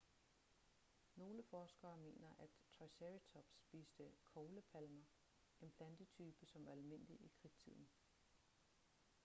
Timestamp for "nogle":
1.15-1.43